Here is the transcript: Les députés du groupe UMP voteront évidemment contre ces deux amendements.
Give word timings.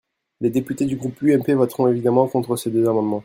Les 0.39 0.49
députés 0.49 0.85
du 0.87 0.95
groupe 0.95 1.21
UMP 1.21 1.51
voteront 1.53 1.87
évidemment 1.87 2.27
contre 2.27 2.55
ces 2.55 2.71
deux 2.71 2.89
amendements. 2.89 3.19